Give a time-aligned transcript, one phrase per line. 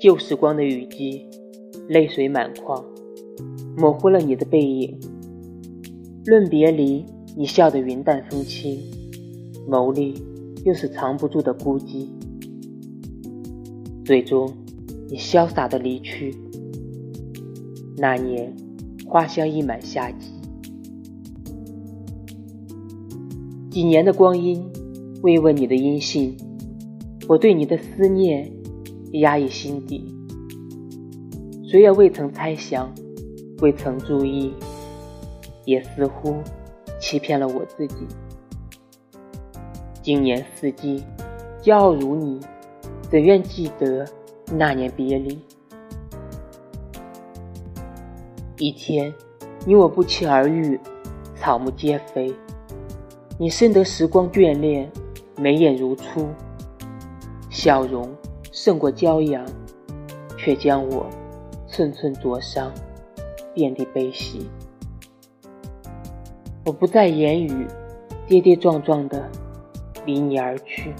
[0.00, 1.26] 旧时光的雨季，
[1.86, 2.82] 泪水满眶，
[3.76, 4.98] 模糊了你的背影。
[6.24, 7.04] 论别离，
[7.36, 8.80] 你笑得云淡风轻，
[9.68, 10.14] 眸里
[10.64, 12.08] 又是藏不住的孤寂。
[14.06, 14.50] 最终，
[15.10, 16.34] 你潇洒的离去。
[17.98, 18.56] 那年，
[19.04, 20.30] 花香溢满夏季。
[23.70, 24.64] 几年的光阴，
[25.22, 26.34] 未问你的音信，
[27.30, 28.50] 我对你的思念
[29.12, 30.12] 压抑心底。
[31.62, 32.92] 谁也未曾猜想，
[33.60, 34.52] 未曾注意，
[35.64, 36.38] 也似乎
[36.98, 37.94] 欺骗了我自己。
[40.02, 41.04] 今年四季，
[41.62, 42.40] 骄傲如你，
[43.08, 44.04] 怎愿记得
[44.52, 45.38] 那年别离？
[48.58, 49.14] 一天，
[49.64, 50.80] 你我不期而遇，
[51.36, 52.34] 草木皆非。
[53.38, 54.90] 你深得时光眷恋，
[55.36, 56.26] 眉眼如初，
[57.50, 58.08] 笑容
[58.52, 59.44] 胜过骄阳，
[60.38, 61.06] 却将我
[61.66, 62.72] 寸寸灼伤，
[63.52, 64.48] 遍地悲喜。
[66.64, 67.66] 我不再言语，
[68.28, 69.28] 跌跌撞撞的
[70.06, 70.94] 离你而去。